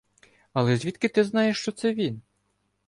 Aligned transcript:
—Але 0.53 0.75
ж 0.75 0.81
звідки 0.81 1.07
ти 1.09 1.23
знаєш, 1.23 1.59
що 1.59 1.71
це 1.71 1.93
він? 1.93 2.21